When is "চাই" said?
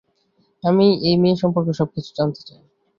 2.47-2.61